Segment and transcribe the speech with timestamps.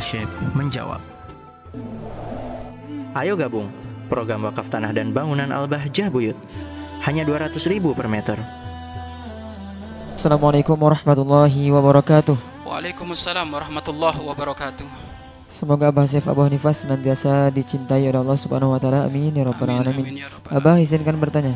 [0.00, 1.00] Syekh menjawab.
[3.12, 3.68] Ayo gabung
[4.08, 6.36] program wakaf tanah dan bangunan Al-Bahjah Buyut.
[7.04, 8.40] Hanya 200 ribu per meter.
[10.16, 12.36] Assalamualaikum warahmatullahi wabarakatuh.
[12.64, 14.88] Waalaikumsalam warahmatullahi wabarakatuh.
[15.46, 19.06] Semoga Abah Syef Abah Nifas senantiasa dicintai oleh Allah Subhanahu wa taala.
[19.06, 20.02] Amin ya rabbal Amin, alamin.
[20.02, 21.54] amin, ya Abah izinkan bertanya.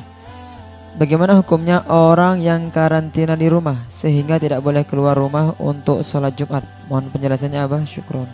[0.98, 6.66] Bagaimana hukumnya orang yang karantina di rumah sehingga tidak boleh keluar rumah untuk sholat Jumat?
[6.90, 8.26] Mohon penjelasannya Abah, syukron.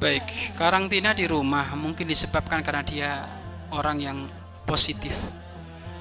[0.00, 3.10] Baik, karantina di rumah mungkin disebabkan karena dia
[3.74, 4.18] orang yang
[4.64, 5.12] positif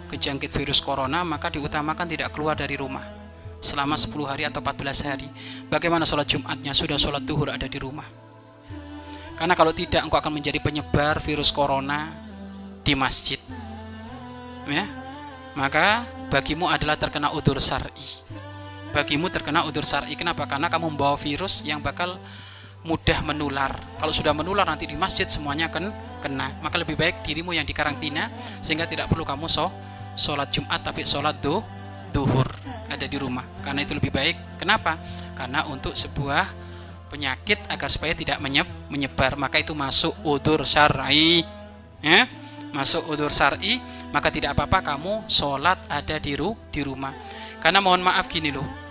[0.08, 3.04] kejangkit virus corona, maka diutamakan tidak keluar dari rumah
[3.60, 5.28] selama 10 hari atau 14 hari.
[5.68, 6.72] Bagaimana sholat Jumatnya?
[6.72, 8.08] Sudah sholat duhur ada di rumah.
[9.36, 12.10] Karena kalau tidak, engkau akan menjadi penyebar virus corona
[12.82, 13.38] di masjid.
[14.68, 14.88] Ya,
[15.58, 18.22] maka bagimu adalah terkena udur syar'i.
[18.94, 20.14] Bagimu terkena udur syar'i.
[20.14, 20.46] Kenapa?
[20.46, 22.22] Karena kamu membawa virus yang bakal
[22.86, 23.74] mudah menular.
[23.98, 25.90] Kalau sudah menular nanti di masjid semuanya akan
[26.22, 26.54] kena.
[26.62, 28.30] Maka lebih baik dirimu yang dikarantina
[28.62, 29.74] sehingga tidak perlu kamu so,
[30.14, 31.66] sholat Jumat tapi sholat do,
[32.14, 32.48] duhur
[32.88, 33.44] ada di rumah.
[33.66, 34.62] Karena itu lebih baik.
[34.62, 35.02] Kenapa?
[35.34, 36.70] Karena untuk sebuah
[37.10, 41.42] penyakit agar supaya tidak menyeb, menyebar maka itu masuk udur syar'i
[42.04, 42.28] ya
[42.76, 43.80] masuk udur syar'i
[44.12, 47.14] maka tidak apa-apa kamu sholat ada di ru, di rumah.
[47.64, 48.88] Karena mohon maaf gini loh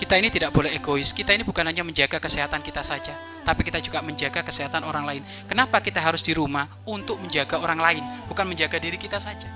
[0.00, 1.12] kita ini tidak boleh egois.
[1.12, 3.12] Kita ini bukan hanya menjaga kesehatan kita saja
[3.44, 5.22] tapi kita juga menjaga kesehatan orang lain.
[5.44, 6.68] Kenapa kita harus di rumah?
[6.88, 9.48] Untuk menjaga orang lain bukan menjaga diri kita saja.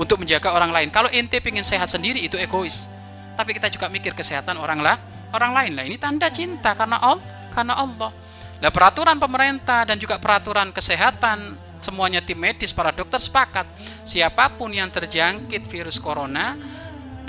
[0.00, 0.88] Untuk menjaga orang lain.
[0.88, 2.88] Kalau ente pengen sehat sendiri itu egois.
[3.36, 4.96] Tapi kita juga mikir kesehatan orang lah
[5.36, 5.84] orang lain lah.
[5.84, 7.20] Ini tanda cinta karena Allah
[7.52, 8.10] karena Allah.
[8.58, 13.66] Nah peraturan pemerintah dan juga peraturan kesehatan semuanya tim medis para dokter sepakat.
[14.04, 16.56] Siapa pun yang terjangkit virus corona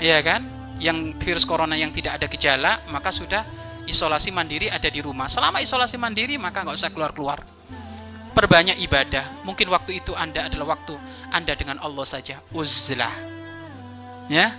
[0.00, 0.44] ya kan?
[0.80, 3.44] Yang virus corona yang tidak ada gejala maka sudah
[3.84, 5.28] isolasi mandiri ada di rumah.
[5.28, 7.38] Selama isolasi mandiri maka nggak usah keluar keluar
[8.40, 9.44] perbanyak ibadah.
[9.44, 10.96] Mungkin waktu itu anda adalah waktu
[11.28, 12.40] anda dengan Allah saja.
[12.56, 13.12] Uzlah.
[14.32, 14.54] Ya?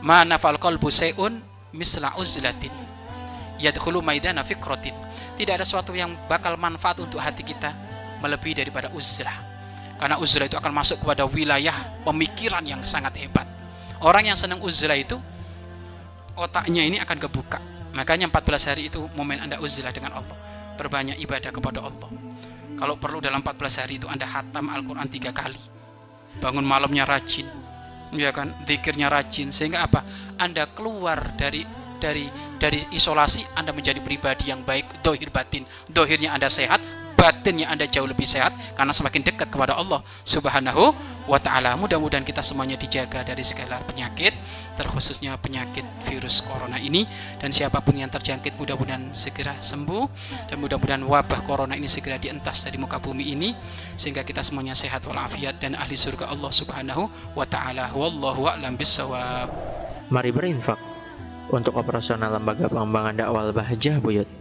[0.00, 1.38] Mana fal qalbu sayun
[1.70, 2.72] misla uzlatin.
[3.60, 4.96] Yadkhulu maidana fikratin.
[5.36, 7.72] Tidak ada sesuatu yang bakal manfaat untuk hati kita
[8.20, 9.50] melebihi daripada uzlah
[10.00, 11.76] karena uzlah itu akan masuk kepada wilayah
[12.08, 13.44] pemikiran yang sangat hebat.
[14.00, 15.20] Orang yang senang uzlah itu
[16.40, 17.60] otaknya ini akan kebuka.
[17.92, 20.32] Makanya 14 hari itu momen anda uzlah dengan Allah.
[20.80, 22.08] Berbanyak ibadah kepada Allah.
[22.80, 25.60] Kalau perlu dalam 14 hari itu anda hatam Al-Quran tiga kali.
[26.40, 27.44] Bangun malamnya rajin.
[28.16, 28.56] Ya kan?
[28.64, 29.52] Zikirnya rajin.
[29.52, 30.00] Sehingga apa?
[30.40, 31.60] Anda keluar dari
[32.00, 32.24] dari
[32.56, 35.68] dari isolasi anda menjadi pribadi yang baik dohir batin.
[35.92, 36.80] Dohirnya anda sehat
[37.20, 40.96] batinnya anda jauh lebih sehat karena semakin dekat kepada Allah subhanahu
[41.28, 41.76] wa ta'ala.
[41.76, 44.32] Mudah-mudahan kita semuanya dijaga dari segala penyakit
[44.80, 47.04] terkhususnya penyakit virus corona ini.
[47.36, 50.08] Dan siapa pun yang terjangkit mudah-mudahan segera sembuh.
[50.48, 53.52] Dan mudah-mudahan wabah corona ini segera dientas dari muka bumi ini
[54.00, 57.92] sehingga kita semuanya sehat walafiat dan ahli surga Allah subhanahu wa ta'ala.
[57.92, 59.52] Wallahu a'lam bisawab
[60.08, 60.80] Mari berinfak
[61.52, 64.39] untuk operasional lembaga pengembangan dakwah Al-Bahjah Buyut.